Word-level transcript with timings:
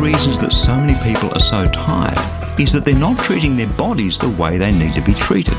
Reasons 0.00 0.40
that 0.40 0.54
so 0.54 0.74
many 0.80 0.94
people 1.04 1.30
are 1.34 1.40
so 1.40 1.66
tired 1.66 2.58
is 2.58 2.72
that 2.72 2.86
they're 2.86 2.94
not 2.94 3.22
treating 3.22 3.54
their 3.54 3.68
bodies 3.74 4.16
the 4.16 4.30
way 4.30 4.56
they 4.56 4.72
need 4.72 4.94
to 4.94 5.02
be 5.02 5.12
treated. 5.12 5.54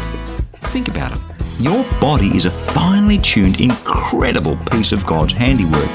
Think 0.73 0.87
about 0.87 1.11
it. 1.13 1.19
Your 1.59 1.83
body 2.01 2.35
is 2.35 2.45
a 2.45 2.51
finely 2.51 3.19
tuned, 3.19 3.61
incredible 3.61 4.57
piece 4.71 4.93
of 4.93 5.05
God's 5.05 5.31
handiwork, 5.33 5.87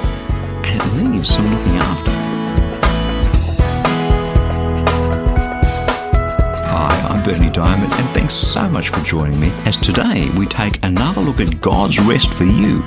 and 0.64 0.80
it 0.80 1.10
needs 1.10 1.28
some 1.28 1.45
looking 1.52 1.77
after. 1.77 2.10
Hi, 6.70 7.06
I'm 7.10 7.24
Bernie 7.24 7.50
Dymet, 7.50 7.98
and 7.98 8.08
thanks 8.10 8.34
so 8.34 8.69
much 8.69 8.91
for 8.91 9.00
joining 9.00 9.41
me 9.41 9.50
as 9.64 9.77
today 9.77 10.30
we 10.38 10.47
take 10.47 10.78
another 10.84 11.20
look 11.20 11.41
at 11.41 11.60
God's 11.60 11.98
rest 11.98 12.33
for 12.34 12.44
you 12.44 12.83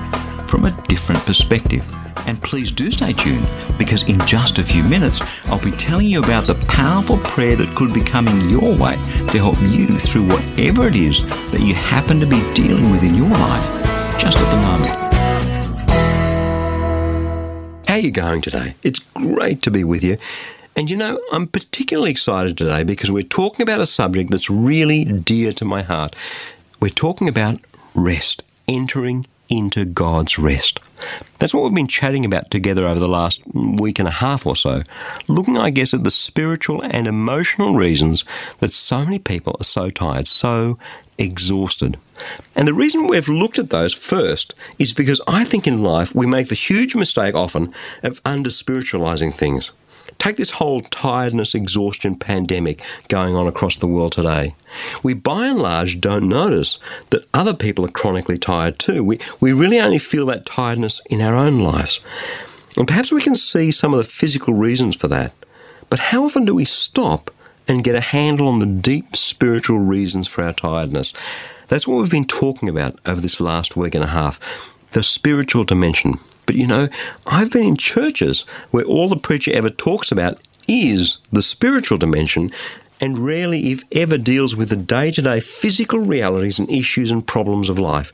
from 0.47 0.63
a 0.63 0.71
different 0.87 1.21
perspective. 1.25 1.85
And 2.27 2.41
please 2.41 2.71
do 2.71 2.91
stay 2.91 3.13
tuned 3.13 3.49
because 3.77 4.03
in 4.03 4.19
just 4.25 4.57
a 4.57 4.63
few 4.63 4.83
minutes 4.83 5.21
I'll 5.45 5.63
be 5.63 5.71
telling 5.71 6.07
you 6.07 6.21
about 6.21 6.45
the 6.45 6.55
powerful 6.67 7.17
prayer 7.19 7.55
that 7.55 7.75
could 7.75 7.93
be 7.93 8.01
coming 8.01 8.49
your 8.49 8.75
way 8.75 8.95
to 9.29 9.37
help 9.37 9.59
you 9.61 9.99
through 9.99 10.27
whatever 10.27 10.87
it 10.87 10.95
is 10.95 11.25
that 11.51 11.61
you 11.61 11.73
happen 11.73 12.19
to 12.19 12.25
be 12.25 12.41
dealing 12.53 12.91
with 12.91 13.03
in 13.03 13.15
your 13.15 13.29
life 13.29 14.19
just 14.19 14.37
at 14.37 14.49
the 14.51 14.61
moment. 14.67 15.09
How 17.87 17.95
are 17.95 17.99
you 17.99 18.11
going 18.11 18.41
today? 18.41 18.75
It's 18.83 18.99
great 18.99 19.63
to 19.63 19.71
be 19.71 19.83
with 19.83 20.03
you. 20.03 20.17
And 20.75 20.89
you 20.89 20.95
know, 20.95 21.19
I'm 21.31 21.47
particularly 21.47 22.11
excited 22.11 22.57
today 22.57 22.83
because 22.83 23.11
we're 23.11 23.23
talking 23.23 23.63
about 23.63 23.81
a 23.81 23.85
subject 23.85 24.29
that's 24.29 24.49
really 24.49 25.03
dear 25.05 25.51
to 25.53 25.65
my 25.65 25.81
heart. 25.81 26.15
We're 26.79 26.89
talking 26.89 27.27
about 27.27 27.59
rest, 27.95 28.43
entering 28.67 29.25
into 29.49 29.85
God's 29.85 30.39
rest. 30.39 30.79
That's 31.39 31.53
what 31.53 31.63
we've 31.63 31.73
been 31.73 31.87
chatting 31.87 32.25
about 32.25 32.51
together 32.51 32.87
over 32.87 32.99
the 32.99 33.07
last 33.07 33.41
week 33.53 33.99
and 33.99 34.07
a 34.07 34.11
half 34.11 34.45
or 34.45 34.55
so, 34.55 34.83
looking, 35.27 35.57
I 35.57 35.69
guess, 35.69 35.93
at 35.93 36.03
the 36.03 36.11
spiritual 36.11 36.81
and 36.81 37.07
emotional 37.07 37.75
reasons 37.75 38.23
that 38.59 38.73
so 38.73 38.99
many 38.99 39.19
people 39.19 39.55
are 39.59 39.63
so 39.63 39.89
tired, 39.89 40.27
so 40.27 40.77
exhausted. 41.17 41.97
And 42.55 42.67
the 42.67 42.73
reason 42.73 43.07
we've 43.07 43.29
looked 43.29 43.59
at 43.59 43.69
those 43.69 43.93
first 43.93 44.53
is 44.77 44.93
because 44.93 45.21
I 45.27 45.45
think 45.45 45.67
in 45.67 45.83
life 45.83 46.13
we 46.13 46.25
make 46.25 46.49
the 46.49 46.55
huge 46.55 46.95
mistake 46.95 47.35
often 47.35 47.73
of 48.03 48.21
under 48.25 48.49
spiritualizing 48.49 49.31
things. 49.31 49.71
Take 50.19 50.35
this 50.35 50.51
whole 50.51 50.81
tiredness, 50.81 51.55
exhaustion 51.55 52.15
pandemic 52.15 52.81
going 53.07 53.35
on 53.35 53.47
across 53.47 53.77
the 53.77 53.87
world 53.87 54.11
today. 54.11 54.53
We 55.01 55.13
by 55.13 55.47
and 55.47 55.59
large 55.59 56.01
don't 56.01 56.27
notice 56.27 56.77
that 57.09 57.25
other 57.33 57.53
people 57.53 57.85
are 57.85 57.89
chronically 57.89 58.37
tired 58.37 58.77
too. 58.77 59.03
We, 59.03 59.19
we 59.39 59.53
really 59.53 59.79
only 59.79 59.97
feel 59.97 60.25
that 60.27 60.45
tiredness 60.45 61.01
in 61.09 61.21
our 61.21 61.35
own 61.35 61.59
lives. 61.59 62.01
And 62.77 62.87
perhaps 62.87 63.11
we 63.11 63.21
can 63.21 63.35
see 63.35 63.71
some 63.71 63.93
of 63.93 63.97
the 63.97 64.03
physical 64.03 64.53
reasons 64.53 64.95
for 64.95 65.07
that. 65.07 65.33
But 65.89 65.99
how 65.99 66.25
often 66.25 66.45
do 66.45 66.53
we 66.53 66.65
stop 66.65 67.31
and 67.67 67.83
get 67.83 67.95
a 67.95 68.01
handle 68.01 68.47
on 68.47 68.59
the 68.59 68.65
deep 68.65 69.15
spiritual 69.15 69.79
reasons 69.79 70.27
for 70.27 70.43
our 70.43 70.53
tiredness? 70.53 71.13
That's 71.69 71.87
what 71.87 71.97
we've 71.97 72.11
been 72.11 72.25
talking 72.25 72.67
about 72.67 72.99
over 73.05 73.21
this 73.21 73.39
last 73.39 73.77
week 73.77 73.95
and 73.95 74.03
a 74.03 74.07
half 74.07 74.39
the 74.91 75.03
spiritual 75.03 75.63
dimension. 75.63 76.15
But 76.49 76.55
you 76.55 76.65
know, 76.65 76.89
I've 77.27 77.51
been 77.51 77.67
in 77.67 77.77
churches 77.77 78.41
where 78.71 78.83
all 78.83 79.07
the 79.07 79.15
preacher 79.15 79.51
ever 79.53 79.69
talks 79.69 80.11
about 80.11 80.39
is 80.67 81.19
the 81.31 81.43
spiritual 81.43 81.99
dimension 81.99 82.51
and 82.99 83.19
rarely, 83.19 83.71
if 83.71 83.83
ever, 83.91 84.17
deals 84.17 84.55
with 84.55 84.69
the 84.69 84.75
day 84.75 85.11
to 85.11 85.21
day 85.21 85.41
physical 85.41 85.99
realities 85.99 86.57
and 86.57 86.67
issues 86.67 87.11
and 87.11 87.27
problems 87.27 87.69
of 87.69 87.77
life. 87.77 88.11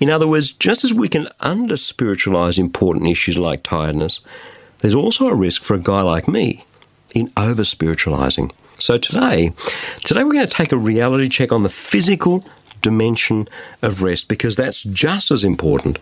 In 0.00 0.08
other 0.08 0.26
words, 0.26 0.52
just 0.52 0.84
as 0.84 0.94
we 0.94 1.06
can 1.06 1.28
under 1.40 1.76
spiritualize 1.76 2.56
important 2.56 3.08
issues 3.08 3.36
like 3.36 3.62
tiredness, 3.62 4.20
there's 4.78 4.94
also 4.94 5.26
a 5.26 5.34
risk 5.34 5.62
for 5.62 5.74
a 5.74 5.78
guy 5.78 6.00
like 6.00 6.26
me 6.26 6.64
in 7.14 7.30
over 7.36 7.62
spiritualizing. 7.62 8.52
So 8.78 8.96
today, 8.96 9.52
today 10.02 10.24
we're 10.24 10.32
going 10.32 10.48
to 10.48 10.50
take 10.50 10.72
a 10.72 10.78
reality 10.78 11.28
check 11.28 11.52
on 11.52 11.62
the 11.62 11.68
physical 11.68 12.42
dimension 12.80 13.50
of 13.82 14.00
rest 14.00 14.28
because 14.28 14.56
that's 14.56 14.82
just 14.82 15.30
as 15.30 15.44
important 15.44 15.98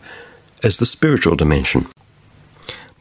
as 0.64 0.78
the 0.78 0.86
spiritual 0.86 1.36
dimension. 1.36 1.86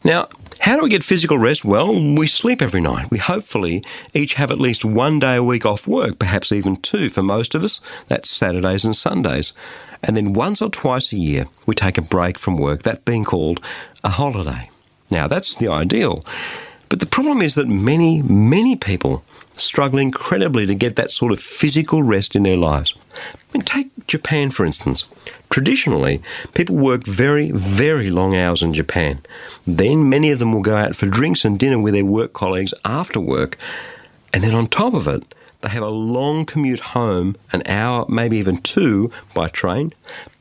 Now, 0.03 0.27
how 0.59 0.75
do 0.75 0.83
we 0.83 0.89
get 0.89 1.03
physical 1.03 1.37
rest? 1.37 1.63
Well, 1.63 1.93
we 1.93 2.27
sleep 2.27 2.61
every 2.61 2.81
night. 2.81 3.09
We 3.09 3.17
hopefully 3.17 3.83
each 4.13 4.33
have 4.33 4.51
at 4.51 4.59
least 4.59 4.83
one 4.83 5.17
day 5.17 5.37
a 5.37 5.43
week 5.43 5.65
off 5.65 5.87
work, 5.87 6.19
perhaps 6.19 6.51
even 6.51 6.75
two 6.77 7.09
for 7.09 7.23
most 7.23 7.55
of 7.55 7.63
us. 7.63 7.79
That's 8.09 8.29
Saturdays 8.29 8.83
and 8.83 8.95
Sundays. 8.95 9.53
And 10.03 10.17
then 10.17 10.33
once 10.33 10.61
or 10.61 10.69
twice 10.69 11.13
a 11.13 11.17
year, 11.17 11.47
we 11.65 11.73
take 11.73 11.97
a 11.97 12.01
break 12.01 12.37
from 12.37 12.57
work, 12.57 12.83
that 12.83 13.05
being 13.05 13.23
called 13.23 13.61
a 14.03 14.09
holiday. 14.09 14.69
Now, 15.09 15.27
that's 15.27 15.55
the 15.55 15.69
ideal. 15.69 16.25
But 16.89 16.99
the 16.99 17.05
problem 17.05 17.41
is 17.41 17.55
that 17.55 17.67
many, 17.67 18.21
many 18.21 18.75
people 18.75 19.23
struggle 19.55 19.99
incredibly 19.99 20.65
to 20.65 20.75
get 20.75 20.95
that 20.97 21.11
sort 21.11 21.31
of 21.31 21.39
physical 21.39 22.03
rest 22.03 22.35
in 22.35 22.43
their 22.43 22.57
lives. 22.57 22.93
I 23.15 23.57
mean, 23.57 23.63
take 23.63 23.89
Japan, 24.07 24.51
for 24.51 24.65
instance. 24.65 25.05
Traditionally, 25.53 26.19
people 26.55 26.75
work 26.75 27.03
very, 27.03 27.51
very 27.51 28.09
long 28.09 28.35
hours 28.35 28.63
in 28.63 28.73
Japan. 28.73 29.21
Then 29.67 30.09
many 30.09 30.31
of 30.31 30.39
them 30.39 30.51
will 30.51 30.63
go 30.63 30.75
out 30.75 30.95
for 30.95 31.05
drinks 31.05 31.45
and 31.45 31.59
dinner 31.59 31.79
with 31.79 31.93
their 31.93 32.03
work 32.03 32.33
colleagues 32.33 32.73
after 32.83 33.19
work. 33.19 33.59
And 34.33 34.43
then 34.43 34.55
on 34.55 34.65
top 34.65 34.95
of 34.95 35.07
it, 35.07 35.35
they 35.61 35.69
have 35.69 35.83
a 35.83 35.89
long 35.89 36.45
commute 36.47 36.79
home, 36.79 37.35
an 37.51 37.61
hour, 37.67 38.07
maybe 38.09 38.37
even 38.37 38.63
two, 38.63 39.11
by 39.35 39.47
train, 39.47 39.93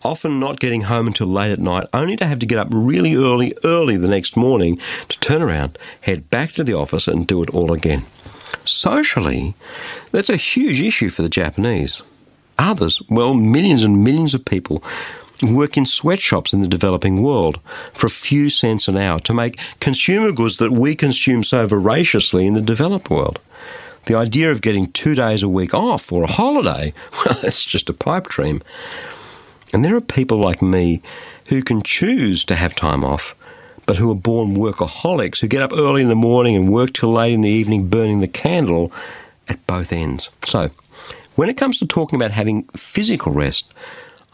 often 0.02 0.40
not 0.40 0.60
getting 0.60 0.80
home 0.80 1.08
until 1.08 1.26
late 1.26 1.52
at 1.52 1.58
night, 1.58 1.86
only 1.92 2.16
to 2.16 2.24
have 2.24 2.38
to 2.38 2.46
get 2.46 2.58
up 2.58 2.68
really 2.70 3.14
early, 3.14 3.52
early 3.64 3.98
the 3.98 4.08
next 4.08 4.34
morning 4.34 4.78
to 5.10 5.20
turn 5.20 5.42
around, 5.42 5.76
head 6.00 6.30
back 6.30 6.52
to 6.52 6.64
the 6.64 6.72
office, 6.72 7.06
and 7.06 7.26
do 7.26 7.42
it 7.42 7.50
all 7.50 7.70
again. 7.70 8.04
Socially, 8.64 9.54
that's 10.10 10.30
a 10.30 10.36
huge 10.36 10.80
issue 10.80 11.10
for 11.10 11.20
the 11.20 11.28
Japanese. 11.28 12.00
Others, 12.58 13.02
well, 13.08 13.34
millions 13.34 13.82
and 13.82 14.04
millions 14.04 14.34
of 14.34 14.44
people 14.44 14.82
work 15.42 15.76
in 15.76 15.86
sweatshops 15.86 16.52
in 16.52 16.60
the 16.60 16.68
developing 16.68 17.22
world 17.22 17.58
for 17.92 18.06
a 18.06 18.10
few 18.10 18.48
cents 18.48 18.86
an 18.88 18.96
hour 18.96 19.18
to 19.20 19.34
make 19.34 19.58
consumer 19.80 20.32
goods 20.32 20.58
that 20.58 20.70
we 20.70 20.94
consume 20.94 21.42
so 21.42 21.66
voraciously 21.66 22.46
in 22.46 22.54
the 22.54 22.62
developed 22.62 23.10
world. 23.10 23.38
The 24.06 24.14
idea 24.14 24.50
of 24.50 24.62
getting 24.62 24.90
two 24.92 25.14
days 25.14 25.42
a 25.42 25.48
week 25.48 25.74
off 25.74 26.12
or 26.12 26.24
a 26.24 26.30
holiday, 26.30 26.92
well, 27.24 27.38
that's 27.40 27.64
just 27.64 27.88
a 27.88 27.94
pipe 27.94 28.28
dream. 28.28 28.62
And 29.72 29.84
there 29.84 29.96
are 29.96 30.00
people 30.00 30.38
like 30.38 30.60
me 30.60 31.02
who 31.48 31.62
can 31.62 31.82
choose 31.82 32.44
to 32.44 32.54
have 32.54 32.74
time 32.74 33.04
off, 33.04 33.34
but 33.86 33.96
who 33.96 34.10
are 34.10 34.16
born 34.16 34.56
workaholics 34.56 35.40
who 35.40 35.46
get 35.48 35.62
up 35.62 35.72
early 35.72 36.02
in 36.02 36.08
the 36.08 36.14
morning 36.14 36.54
and 36.56 36.68
work 36.68 36.92
till 36.92 37.12
late 37.12 37.32
in 37.32 37.40
the 37.40 37.48
evening 37.48 37.88
burning 37.88 38.20
the 38.20 38.28
candle 38.28 38.92
at 39.48 39.66
both 39.66 39.92
ends. 39.92 40.28
So, 40.44 40.70
when 41.36 41.48
it 41.48 41.56
comes 41.56 41.78
to 41.78 41.86
talking 41.86 42.16
about 42.16 42.30
having 42.30 42.64
physical 42.76 43.32
rest, 43.32 43.72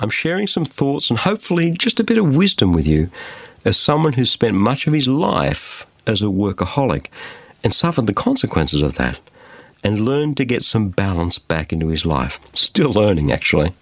I'm 0.01 0.11
sharing 0.11 0.47
some 0.47 0.65
thoughts 0.65 1.11
and 1.11 1.19
hopefully 1.19 1.73
just 1.73 2.01
a 2.01 2.05
bit 2.05 2.19
of 2.19 2.37
wisdom 2.37 2.73
with 2.73 2.87
you 2.87 3.11
as 3.65 3.77
someone 3.77 4.15
who's 4.15 4.31
spent 4.31 4.55
much 4.55 4.87
of 4.87 4.93
his 4.93 5.09
life 5.09 5.87
as 6.07 6.23
a 6.23 6.27
workaholic 6.27 7.07
and 7.65 7.75
suffered 7.75 8.07
the 8.07 8.15
consequences 8.15 8.83
of 8.83 8.97
that 8.97 9.21
and 9.85 10.01
learned 10.01 10.37
to 10.37 10.45
get 10.45 10.65
some 10.65 10.89
balance 10.89 11.39
back 11.39 11.73
into 11.73 11.89
his 11.89 12.07
life. 12.07 12.41
Still 12.53 12.93
learning, 12.93 13.33
actually. 13.33 13.73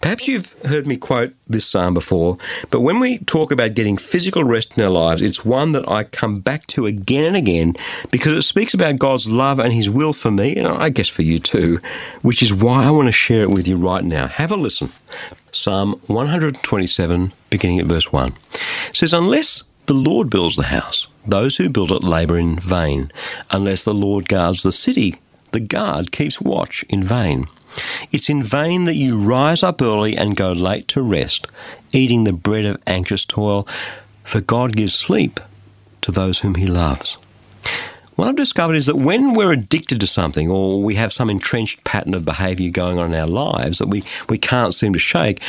Perhaps 0.00 0.28
you've 0.28 0.52
heard 0.64 0.86
me 0.86 0.96
quote 0.96 1.34
this 1.48 1.64
psalm 1.64 1.94
before, 1.94 2.36
but 2.70 2.82
when 2.82 3.00
we 3.00 3.18
talk 3.18 3.50
about 3.50 3.74
getting 3.74 3.96
physical 3.96 4.44
rest 4.44 4.76
in 4.76 4.84
our 4.84 4.90
lives, 4.90 5.22
it's 5.22 5.44
one 5.44 5.72
that 5.72 5.88
I 5.88 6.04
come 6.04 6.40
back 6.40 6.66
to 6.68 6.86
again 6.86 7.24
and 7.24 7.36
again 7.36 7.74
because 8.10 8.32
it 8.32 8.42
speaks 8.42 8.74
about 8.74 8.98
God's 8.98 9.26
love 9.26 9.58
and 9.58 9.72
His 9.72 9.88
will 9.88 10.12
for 10.12 10.30
me, 10.30 10.56
and 10.56 10.68
I 10.68 10.90
guess 10.90 11.08
for 11.08 11.22
you 11.22 11.38
too, 11.38 11.80
which 12.22 12.42
is 12.42 12.52
why 12.52 12.84
I 12.84 12.90
want 12.90 13.08
to 13.08 13.12
share 13.12 13.42
it 13.42 13.50
with 13.50 13.66
you 13.66 13.76
right 13.76 14.04
now. 14.04 14.26
Have 14.26 14.52
a 14.52 14.56
listen. 14.56 14.90
Psalm 15.52 16.00
127, 16.06 17.32
beginning 17.48 17.78
at 17.78 17.86
verse 17.86 18.12
1, 18.12 18.32
says, 18.92 19.12
Unless 19.12 19.62
the 19.86 19.94
Lord 19.94 20.28
builds 20.30 20.56
the 20.56 20.64
house, 20.64 21.06
those 21.26 21.56
who 21.56 21.68
build 21.68 21.92
it 21.92 22.02
labour 22.02 22.38
in 22.38 22.58
vain. 22.58 23.10
Unless 23.50 23.84
the 23.84 23.94
Lord 23.94 24.28
guards 24.28 24.62
the 24.62 24.72
city, 24.72 25.16
the 25.52 25.60
guard 25.60 26.10
keeps 26.12 26.40
watch 26.40 26.84
in 26.88 27.04
vain. 27.04 27.46
It's 28.12 28.28
in 28.28 28.42
vain 28.42 28.84
that 28.84 28.96
you 28.96 29.18
rise 29.18 29.62
up 29.62 29.82
early 29.82 30.16
and 30.16 30.36
go 30.36 30.52
late 30.52 30.88
to 30.88 31.02
rest, 31.02 31.46
eating 31.92 32.24
the 32.24 32.32
bread 32.32 32.64
of 32.64 32.82
anxious 32.86 33.24
toil, 33.24 33.66
for 34.24 34.40
God 34.40 34.76
gives 34.76 34.94
sleep 34.94 35.40
to 36.02 36.12
those 36.12 36.40
whom 36.40 36.54
he 36.54 36.66
loves. 36.66 37.16
What 38.16 38.28
I've 38.28 38.36
discovered 38.36 38.74
is 38.74 38.86
that 38.86 38.96
when 38.96 39.34
we're 39.34 39.52
addicted 39.52 40.00
to 40.00 40.06
something 40.06 40.48
or 40.48 40.80
we 40.82 40.94
have 40.94 41.12
some 41.12 41.30
entrenched 41.30 41.82
pattern 41.82 42.14
of 42.14 42.24
behaviour 42.24 42.70
going 42.70 42.98
on 42.98 43.12
in 43.12 43.20
our 43.20 43.26
lives 43.26 43.78
that 43.78 43.88
we, 43.88 44.04
we 44.28 44.38
can't 44.38 44.72
seem 44.72 44.92
to 44.92 44.98
shake, 44.98 45.42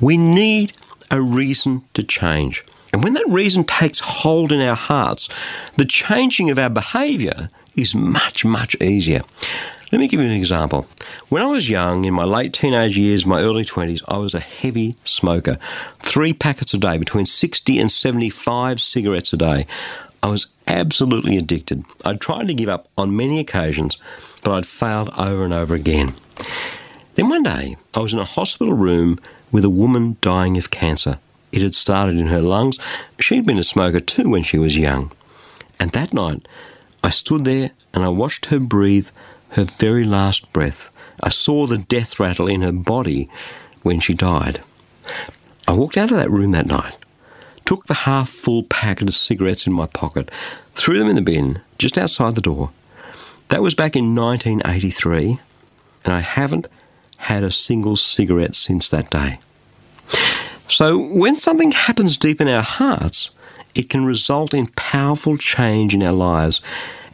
we 0.00 0.16
need 0.16 0.72
a 1.10 1.20
reason 1.20 1.84
to 1.94 2.02
change. 2.02 2.64
And 2.92 3.02
when 3.02 3.14
that 3.14 3.28
reason 3.28 3.64
takes 3.64 4.00
hold 4.00 4.52
in 4.52 4.60
our 4.60 4.76
hearts, 4.76 5.28
the 5.76 5.84
changing 5.84 6.50
of 6.50 6.58
our 6.58 6.70
behaviour 6.70 7.50
is 7.74 7.94
much, 7.94 8.44
much 8.44 8.76
easier. 8.80 9.22
Let 9.92 9.98
me 9.98 10.08
give 10.08 10.20
you 10.20 10.26
an 10.26 10.32
example. 10.32 10.86
When 11.28 11.42
I 11.42 11.46
was 11.46 11.68
young, 11.68 12.06
in 12.06 12.14
my 12.14 12.24
late 12.24 12.54
teenage 12.54 12.96
years, 12.96 13.26
my 13.26 13.42
early 13.42 13.62
20s, 13.62 14.02
I 14.08 14.16
was 14.16 14.34
a 14.34 14.40
heavy 14.40 14.96
smoker. 15.04 15.58
Three 15.98 16.32
packets 16.32 16.72
a 16.72 16.78
day, 16.78 16.96
between 16.96 17.26
60 17.26 17.78
and 17.78 17.92
75 17.92 18.80
cigarettes 18.80 19.34
a 19.34 19.36
day. 19.36 19.66
I 20.22 20.28
was 20.28 20.46
absolutely 20.66 21.36
addicted. 21.36 21.84
I'd 22.06 22.22
tried 22.22 22.48
to 22.48 22.54
give 22.54 22.70
up 22.70 22.88
on 22.96 23.14
many 23.14 23.38
occasions, 23.38 23.98
but 24.42 24.52
I'd 24.52 24.64
failed 24.64 25.10
over 25.18 25.44
and 25.44 25.52
over 25.52 25.74
again. 25.74 26.14
Then 27.16 27.28
one 27.28 27.42
day, 27.42 27.76
I 27.92 27.98
was 27.98 28.14
in 28.14 28.18
a 28.18 28.24
hospital 28.24 28.72
room 28.72 29.20
with 29.50 29.62
a 29.62 29.70
woman 29.70 30.16
dying 30.22 30.56
of 30.56 30.70
cancer. 30.70 31.18
It 31.52 31.60
had 31.60 31.74
started 31.74 32.16
in 32.16 32.28
her 32.28 32.40
lungs. 32.40 32.78
She'd 33.20 33.44
been 33.44 33.58
a 33.58 33.64
smoker 33.64 34.00
too 34.00 34.30
when 34.30 34.42
she 34.42 34.56
was 34.56 34.78
young. 34.78 35.12
And 35.78 35.90
that 35.90 36.14
night, 36.14 36.48
I 37.04 37.10
stood 37.10 37.44
there 37.44 37.72
and 37.92 38.02
I 38.02 38.08
watched 38.08 38.46
her 38.46 38.58
breathe 38.58 39.10
her 39.52 39.64
very 39.64 40.04
last 40.04 40.52
breath. 40.52 40.90
I 41.22 41.28
saw 41.28 41.66
the 41.66 41.78
death 41.78 42.18
rattle 42.18 42.48
in 42.48 42.62
her 42.62 42.72
body 42.72 43.28
when 43.82 44.00
she 44.00 44.14
died. 44.14 44.62
I 45.66 45.72
walked 45.72 45.96
out 45.96 46.10
of 46.10 46.16
that 46.16 46.30
room 46.30 46.50
that 46.52 46.66
night, 46.66 46.96
took 47.64 47.86
the 47.86 47.94
half 47.94 48.28
full 48.28 48.64
packet 48.64 49.08
of 49.08 49.14
cigarettes 49.14 49.66
in 49.66 49.72
my 49.72 49.86
pocket, 49.86 50.30
threw 50.74 50.98
them 50.98 51.08
in 51.08 51.16
the 51.16 51.22
bin 51.22 51.60
just 51.78 51.96
outside 51.96 52.34
the 52.34 52.40
door. 52.40 52.70
That 53.48 53.62
was 53.62 53.74
back 53.74 53.94
in 53.94 54.14
1983, 54.14 55.38
and 56.04 56.14
I 56.14 56.20
haven't 56.20 56.68
had 57.18 57.44
a 57.44 57.52
single 57.52 57.96
cigarette 57.96 58.56
since 58.56 58.88
that 58.88 59.10
day. 59.10 59.38
So, 60.68 60.98
when 60.98 61.36
something 61.36 61.72
happens 61.72 62.16
deep 62.16 62.40
in 62.40 62.48
our 62.48 62.62
hearts, 62.62 63.30
it 63.74 63.90
can 63.90 64.04
result 64.04 64.54
in 64.54 64.68
powerful 64.68 65.36
change 65.36 65.94
in 65.94 66.02
our 66.02 66.12
lives. 66.12 66.60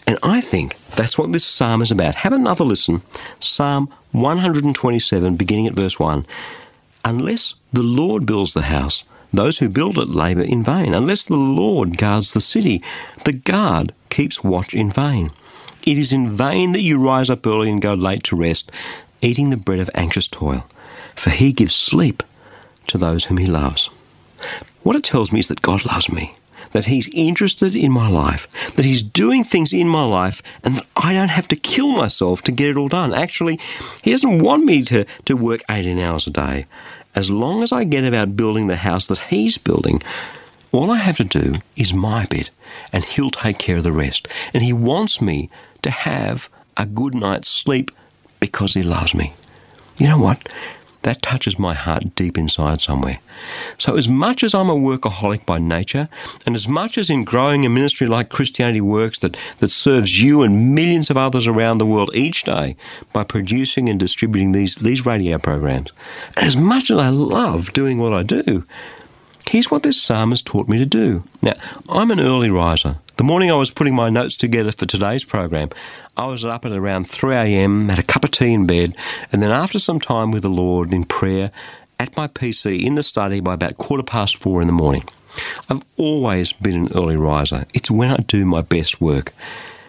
And 0.09 0.19
I 0.23 0.41
think 0.41 0.79
that's 0.97 1.19
what 1.19 1.33
this 1.33 1.45
psalm 1.45 1.83
is 1.83 1.91
about. 1.91 2.15
Have 2.15 2.33
another 2.33 2.65
listen. 2.65 3.03
Psalm 3.41 3.93
127, 4.13 5.37
beginning 5.37 5.67
at 5.67 5.75
verse 5.75 6.01
1. 6.01 6.25
Unless 7.05 7.57
the 7.75 7.83
Lord 7.83 8.25
builds 8.25 8.55
the 8.55 8.63
house, 8.63 9.05
those 9.35 9.59
who 9.59 9.69
build 9.69 9.99
it 9.99 10.09
labour 10.09 10.41
in 10.41 10.65
vain. 10.65 10.95
Unless 10.95 11.27
the 11.27 11.37
Lord 11.37 11.99
guards 11.99 12.33
the 12.33 12.41
city, 12.41 12.83
the 13.27 13.35
guard 13.35 13.93
keeps 14.09 14.43
watch 14.43 14.73
in 14.73 14.91
vain. 14.91 15.31
It 15.83 15.99
is 15.99 16.11
in 16.11 16.31
vain 16.31 16.73
that 16.73 16.81
you 16.81 16.99
rise 16.99 17.29
up 17.29 17.47
early 17.47 17.69
and 17.69 17.83
go 17.83 17.93
late 17.93 18.23
to 18.25 18.37
rest, 18.37 18.71
eating 19.21 19.51
the 19.51 19.59
bread 19.59 19.79
of 19.79 19.91
anxious 19.95 20.27
toil, 20.27 20.65
for 21.17 21.29
he 21.29 21.53
gives 21.53 21.75
sleep 21.75 22.23
to 22.87 22.97
those 22.97 23.27
whom 23.27 23.37
he 23.37 23.47
loves. 23.47 23.91
What 24.85 24.97
it 24.97 25.05
tells 25.05 25.33
me 25.33 25.41
is 25.41 25.49
that 25.49 25.61
God 25.61 25.85
loves 25.85 26.09
me, 26.11 26.33
that 26.73 26.87
he's 26.87 27.09
interested 27.09 27.75
in 27.75 27.93
my 27.93 28.09
life, 28.09 28.47
that 28.77 28.85
he's 28.85 29.03
doing 29.03 29.45
things 29.45 29.73
in 29.73 29.89
my 29.89 30.05
life, 30.05 30.43
and 30.63 30.77
that 30.77 30.87
I 30.97 31.13
don't 31.13 31.31
have 31.31 31.49
to 31.49 31.57
kill 31.57 31.89
myself 31.89 32.43
to 32.43 32.53
get 32.53 32.69
it 32.69 32.77
all 32.77 32.89
done. 32.89 33.15
Actually, 33.15 33.59
he 34.03 34.11
doesn't 34.11 34.43
want 34.43 34.65
me 34.65 34.83
to, 34.85 35.05
to 35.27 35.37
work 35.37 35.63
18 35.71 35.99
hours 35.99 36.27
a 36.27 36.31
day. 36.31 36.67
As 37.15 37.31
long 37.31 37.63
as 37.63 37.73
I 37.73 37.85
get 37.85 38.05
about 38.05 38.37
building 38.37 38.67
the 38.67 38.77
house 38.77 39.07
that 39.07 39.19
he's 39.19 39.59
building, 39.59 40.03
all 40.73 40.91
I 40.91 40.99
have 40.99 41.17
to 41.17 41.25
do 41.25 41.55
is 41.77 41.95
my 41.95 42.27
bit, 42.27 42.51
and 42.93 43.05
he'll 43.05 43.31
take 43.31 43.59
care 43.59 43.79
of 43.79 43.85
the 43.85 43.93
rest. 43.93 44.29
And 44.53 44.63
he 44.63 44.73
wants 44.73 45.21
me 45.21 45.51
to 45.83 45.91
have 45.91 46.49
a 46.77 46.87
good 46.87 47.15
night's 47.15 47.49
sleep 47.49 47.91
because 48.41 48.75
he 48.75 48.83
loves 48.83 49.15
me. 49.15 49.33
You 49.99 50.09
know 50.09 50.19
what? 50.19 50.49
That 51.03 51.23
touches 51.23 51.59
my 51.59 51.75
heart 51.75 52.15
deep 52.15 52.37
inside 52.37 52.81
somewhere. 52.81 53.21
So, 53.79 53.97
as 53.97 54.09
much 54.09 54.43
as 54.43 54.55
I'm 54.55 54.69
a 54.69 54.75
workaholic 54.75 55.47
by 55.47 55.59
nature, 55.59 56.09
and 56.45 56.57
as 56.57 56.67
much 56.67 56.99
as 56.99 57.09
in 57.09 57.25
growing 57.25 57.65
a 57.65 57.69
ministry 57.69 58.07
like 58.07 58.31
Christianity 58.31 58.81
Works 58.81 59.21
that, 59.21 59.37
that 59.59 59.71
serves 59.71 60.23
you 60.23 60.43
and 60.43 60.75
millions 60.75 61.09
of 61.09 61.17
others 61.17 61.47
around 61.47 61.79
the 61.79 61.87
world 61.87 62.11
each 62.15 62.43
day 62.43 62.77
by 63.13 63.23
producing 63.23 63.89
and 63.89 63.99
distributing 63.99 64.53
these, 64.53 64.75
these 64.77 65.07
radio 65.07 65.39
programs, 65.39 65.93
and 66.37 66.47
as 66.47 66.57
much 66.57 66.91
as 66.91 66.99
I 66.99 67.11
love 67.11 67.73
doing 67.73 67.99
what 67.99 68.13
I 68.13 68.25
do, 68.25 68.67
here's 69.49 69.71
what 69.71 69.85
this 69.85 70.01
psalm 70.03 70.31
has 70.31 70.43
taught 70.43 70.69
me 70.69 70.79
to 70.79 70.87
do. 70.87 71.23
Now, 71.43 71.55
I'm 71.89 72.11
an 72.11 72.21
early 72.21 72.51
riser. 72.51 72.97
The 73.19 73.25
morning 73.25 73.51
I 73.51 73.57
was 73.57 73.71
putting 73.71 73.97
my 73.97 74.11
notes 74.11 74.37
together 74.37 74.71
for 74.71 74.87
today's 74.87 75.25
program, 75.25 75.71
I 76.17 76.27
was 76.27 76.45
up 76.45 76.65
at 76.65 76.71
around 76.71 77.11
3 77.11 77.35
a.m., 77.35 77.89
had 77.89 77.99
a 77.99 78.05
cup 78.05 78.23
of 78.23 78.31
tea 78.31 78.53
in 78.53 78.65
bed, 78.65 78.95
and 79.33 79.43
then 79.43 79.51
after 79.51 79.81
some 79.81 79.99
time 79.99 80.31
with 80.31 80.45
the 80.45 80.49
Lord 80.49 80.93
in 80.93 81.03
prayer, 81.03 81.51
at 81.99 82.17
my 82.17 82.29
PC 82.29 82.81
in 82.81 82.95
the 82.95 83.03
study 83.03 83.41
by 83.41 83.55
about 83.55 83.77
quarter 83.77 84.05
past 84.05 84.37
four 84.37 84.61
in 84.61 84.69
the 84.69 84.73
morning. 84.73 85.03
I've 85.69 85.83
always 85.97 86.53
been 86.53 86.77
an 86.77 86.93
early 86.95 87.17
riser. 87.17 87.67
It's 87.75 87.91
when 87.91 88.13
I 88.13 88.19
do 88.19 88.47
my 88.47 88.61
best 88.63 89.01
work. 89.01 89.35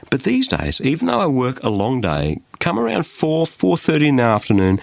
But 0.09 0.23
these 0.23 0.47
days, 0.47 0.81
even 0.81 1.05
though 1.05 1.21
I 1.21 1.27
work 1.27 1.61
a 1.61 1.69
long 1.69 2.01
day, 2.01 2.41
come 2.57 2.79
around 2.79 3.05
4, 3.05 3.45
4.30 3.45 4.07
in 4.07 4.15
the 4.15 4.23
afternoon, 4.23 4.81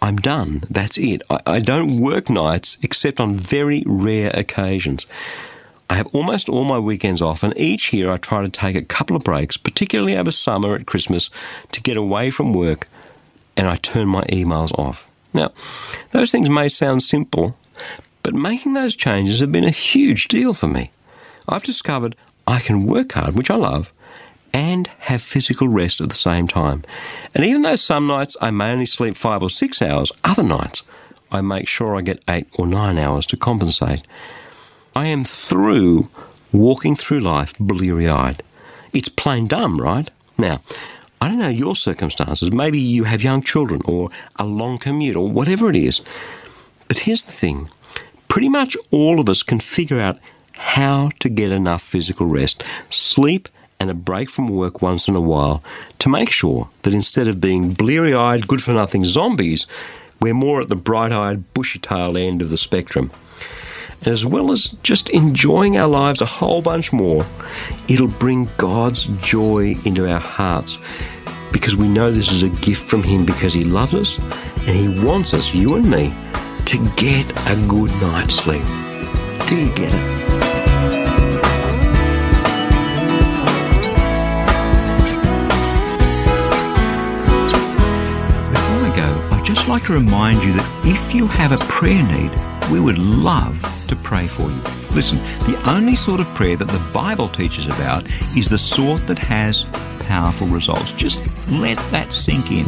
I'm 0.00 0.18
done. 0.18 0.62
That's 0.70 0.98
it. 0.98 1.22
I, 1.28 1.40
I 1.46 1.58
don't 1.58 1.98
work 1.98 2.30
nights 2.30 2.78
except 2.80 3.18
on 3.18 3.34
very 3.34 3.82
rare 3.86 4.30
occasions. 4.34 5.04
I 5.92 5.96
have 5.96 6.08
almost 6.14 6.48
all 6.48 6.64
my 6.64 6.78
weekends 6.78 7.20
off, 7.20 7.42
and 7.42 7.54
each 7.54 7.92
year 7.92 8.10
I 8.10 8.16
try 8.16 8.40
to 8.40 8.48
take 8.48 8.76
a 8.76 8.80
couple 8.80 9.14
of 9.14 9.24
breaks, 9.24 9.58
particularly 9.58 10.16
over 10.16 10.30
summer 10.30 10.74
at 10.74 10.86
Christmas, 10.86 11.28
to 11.70 11.82
get 11.82 11.98
away 11.98 12.30
from 12.30 12.54
work 12.54 12.88
and 13.58 13.66
I 13.66 13.76
turn 13.76 14.08
my 14.08 14.22
emails 14.24 14.72
off. 14.78 15.06
Now, 15.34 15.52
those 16.12 16.32
things 16.32 16.48
may 16.48 16.70
sound 16.70 17.02
simple, 17.02 17.58
but 18.22 18.32
making 18.32 18.72
those 18.72 18.96
changes 18.96 19.40
have 19.40 19.52
been 19.52 19.66
a 19.66 19.70
huge 19.70 20.28
deal 20.28 20.54
for 20.54 20.66
me. 20.66 20.92
I've 21.46 21.62
discovered 21.62 22.16
I 22.46 22.60
can 22.60 22.86
work 22.86 23.12
hard, 23.12 23.36
which 23.36 23.50
I 23.50 23.56
love, 23.56 23.92
and 24.50 24.86
have 25.00 25.20
physical 25.20 25.68
rest 25.68 26.00
at 26.00 26.08
the 26.08 26.14
same 26.14 26.48
time. 26.48 26.84
And 27.34 27.44
even 27.44 27.60
though 27.60 27.76
some 27.76 28.06
nights 28.06 28.34
I 28.40 28.50
may 28.50 28.72
only 28.72 28.86
sleep 28.86 29.14
five 29.14 29.42
or 29.42 29.50
six 29.50 29.82
hours, 29.82 30.10
other 30.24 30.42
nights 30.42 30.82
I 31.30 31.42
make 31.42 31.68
sure 31.68 31.96
I 31.96 32.00
get 32.00 32.22
eight 32.30 32.46
or 32.54 32.66
nine 32.66 32.96
hours 32.96 33.26
to 33.26 33.36
compensate. 33.36 34.06
I 34.94 35.06
am 35.06 35.24
through 35.24 36.08
walking 36.52 36.94
through 36.94 37.20
life 37.20 37.54
bleary 37.58 38.08
eyed. 38.08 38.42
It's 38.92 39.08
plain 39.08 39.46
dumb, 39.46 39.80
right? 39.80 40.10
Now, 40.36 40.60
I 41.20 41.28
don't 41.28 41.38
know 41.38 41.48
your 41.48 41.76
circumstances. 41.76 42.52
Maybe 42.52 42.78
you 42.78 43.04
have 43.04 43.22
young 43.22 43.42
children 43.42 43.80
or 43.86 44.10
a 44.36 44.44
long 44.44 44.78
commute 44.78 45.16
or 45.16 45.28
whatever 45.28 45.70
it 45.70 45.76
is. 45.76 46.02
But 46.88 47.00
here's 47.00 47.24
the 47.24 47.32
thing 47.32 47.70
pretty 48.28 48.50
much 48.50 48.76
all 48.90 49.18
of 49.18 49.28
us 49.28 49.42
can 49.42 49.60
figure 49.60 50.00
out 50.00 50.18
how 50.52 51.10
to 51.20 51.28
get 51.30 51.52
enough 51.52 51.82
physical 51.82 52.26
rest, 52.26 52.62
sleep, 52.90 53.48
and 53.80 53.88
a 53.88 53.94
break 53.94 54.28
from 54.28 54.46
work 54.46 54.82
once 54.82 55.08
in 55.08 55.16
a 55.16 55.20
while 55.20 55.62
to 56.00 56.08
make 56.08 56.30
sure 56.30 56.68
that 56.82 56.94
instead 56.94 57.28
of 57.28 57.40
being 57.40 57.72
bleary 57.72 58.14
eyed, 58.14 58.46
good 58.46 58.62
for 58.62 58.72
nothing 58.72 59.04
zombies, 59.04 59.66
we're 60.20 60.34
more 60.34 60.60
at 60.60 60.68
the 60.68 60.76
bright 60.76 61.12
eyed, 61.12 61.54
bushy 61.54 61.78
tailed 61.78 62.16
end 62.16 62.42
of 62.42 62.50
the 62.50 62.56
spectrum 62.58 63.10
as 64.04 64.26
well 64.26 64.50
as 64.50 64.68
just 64.82 65.10
enjoying 65.10 65.76
our 65.76 65.88
lives 65.88 66.20
a 66.20 66.26
whole 66.26 66.62
bunch 66.62 66.92
more, 66.92 67.24
it'll 67.88 68.08
bring 68.08 68.48
God's 68.56 69.06
joy 69.22 69.76
into 69.84 70.10
our 70.10 70.20
hearts 70.20 70.78
because 71.52 71.76
we 71.76 71.88
know 71.88 72.10
this 72.10 72.32
is 72.32 72.42
a 72.42 72.48
gift 72.48 72.88
from 72.88 73.02
Him 73.02 73.24
because 73.24 73.52
He 73.52 73.64
loves 73.64 73.94
us 73.94 74.18
and 74.66 74.76
He 74.76 75.04
wants 75.04 75.34
us, 75.34 75.54
you 75.54 75.74
and 75.74 75.88
me, 75.88 76.10
to 76.66 76.78
get 76.96 77.30
a 77.50 77.66
good 77.68 77.90
night's 78.00 78.34
sleep. 78.36 78.62
Do 79.46 79.56
you 79.60 79.72
get 79.74 79.92
it? 79.92 80.22
Before 88.50 88.80
I 88.80 88.92
go, 88.96 89.36
I'd 89.36 89.44
just 89.44 89.68
like 89.68 89.84
to 89.84 89.92
remind 89.92 90.42
you 90.42 90.52
that 90.54 90.82
if 90.84 91.14
you 91.14 91.26
have 91.26 91.52
a 91.52 91.58
prayer 91.58 92.02
need, 92.02 92.32
we 92.70 92.80
would 92.80 92.98
love 92.98 93.60
to 93.88 93.96
pray 93.96 94.26
for 94.26 94.42
you. 94.42 94.62
Listen, 94.94 95.18
the 95.46 95.60
only 95.66 95.96
sort 95.96 96.20
of 96.20 96.28
prayer 96.34 96.56
that 96.56 96.68
the 96.68 96.90
Bible 96.92 97.28
teaches 97.28 97.66
about 97.66 98.04
is 98.36 98.48
the 98.48 98.58
sort 98.58 99.06
that 99.06 99.18
has 99.18 99.64
powerful 100.00 100.46
results. 100.48 100.92
Just 100.92 101.18
let 101.48 101.78
that 101.90 102.12
sink 102.12 102.50
in. 102.50 102.64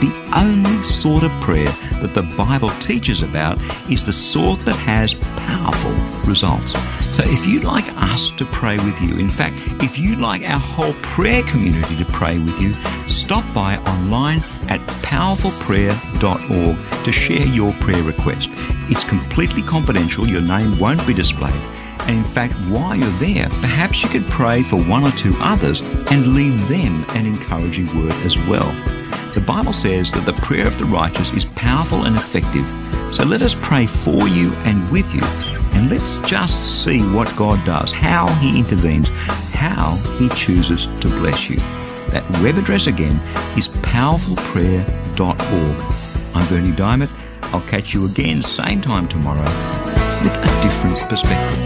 The 0.00 0.32
only 0.34 0.82
sort 0.84 1.22
of 1.22 1.30
prayer 1.40 1.68
that 2.00 2.12
the 2.14 2.22
Bible 2.36 2.70
teaches 2.80 3.22
about 3.22 3.60
is 3.90 4.04
the 4.04 4.12
sort 4.12 4.58
that 4.60 4.76
has 4.76 5.14
powerful 5.14 5.92
results. 6.28 6.95
So 7.16 7.24
if 7.24 7.46
you'd 7.46 7.64
like 7.64 7.86
us 7.96 8.30
to 8.32 8.44
pray 8.44 8.76
with 8.76 9.00
you, 9.00 9.16
in 9.16 9.30
fact, 9.30 9.56
if 9.82 9.98
you'd 9.98 10.20
like 10.20 10.42
our 10.42 10.58
whole 10.58 10.92
prayer 11.00 11.42
community 11.44 11.96
to 11.96 12.04
pray 12.04 12.38
with 12.38 12.60
you, 12.60 12.74
stop 13.08 13.42
by 13.54 13.78
online 13.78 14.40
at 14.68 14.80
powerfulprayer.org 15.00 17.04
to 17.06 17.12
share 17.12 17.46
your 17.46 17.72
prayer 17.80 18.02
request. 18.02 18.50
It's 18.90 19.02
completely 19.02 19.62
confidential, 19.62 20.28
your 20.28 20.42
name 20.42 20.78
won't 20.78 21.06
be 21.06 21.14
displayed, 21.14 21.58
And 22.00 22.18
in 22.18 22.24
fact, 22.24 22.52
while 22.68 22.94
you're 22.94 23.08
there, 23.12 23.48
perhaps 23.48 24.02
you 24.02 24.10
could 24.10 24.26
pray 24.26 24.62
for 24.62 24.76
one 24.76 25.08
or 25.08 25.12
two 25.12 25.32
others 25.40 25.80
and 26.10 26.34
leave 26.34 26.68
them 26.68 27.06
an 27.14 27.24
encouraging 27.24 27.86
word 27.96 28.12
as 28.26 28.36
well. 28.46 28.70
The 29.32 29.42
Bible 29.46 29.72
says 29.72 30.12
that 30.12 30.26
the 30.26 30.34
prayer 30.34 30.66
of 30.66 30.76
the 30.76 30.84
righteous 30.84 31.32
is 31.32 31.46
powerful 31.46 32.04
and 32.04 32.14
effective. 32.14 32.70
So 33.16 33.24
let 33.24 33.40
us 33.40 33.56
pray 33.58 33.86
for 33.86 34.28
you 34.28 34.52
and 34.66 34.92
with 34.92 35.14
you. 35.14 35.55
And 35.76 35.90
let's 35.90 36.16
just 36.18 36.82
see 36.82 37.00
what 37.00 37.34
God 37.36 37.64
does, 37.66 37.92
how 37.92 38.28
He 38.36 38.58
intervenes, 38.58 39.08
how 39.52 39.96
He 40.18 40.30
chooses 40.30 40.86
to 41.00 41.08
bless 41.08 41.50
you. 41.50 41.58
That 42.08 42.24
web 42.42 42.56
address 42.56 42.86
again 42.86 43.20
is 43.58 43.68
powerfulprayer.org. 43.68 45.76
I'm 46.34 46.48
Bernie 46.48 46.72
Dymet. 46.72 47.10
I'll 47.52 47.60
catch 47.68 47.92
you 47.92 48.06
again 48.06 48.40
same 48.42 48.80
time 48.80 49.06
tomorrow 49.06 49.44
with 50.22 50.34
a 50.38 50.48
different 50.62 50.98
perspective. 51.10 51.58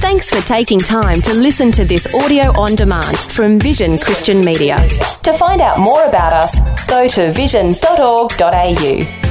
Thanks 0.00 0.28
for 0.28 0.40
taking 0.46 0.80
time 0.80 1.22
to 1.22 1.32
listen 1.32 1.70
to 1.70 1.84
this 1.84 2.12
audio 2.14 2.50
on 2.60 2.74
demand 2.74 3.16
from 3.16 3.60
Vision 3.60 3.96
Christian 3.98 4.40
Media. 4.40 4.76
To 5.22 5.32
find 5.34 5.60
out 5.60 5.78
more 5.78 6.02
about 6.04 6.32
us, 6.32 6.58
go 6.86 7.06
to 7.06 7.30
vision.org.au. 7.32 9.23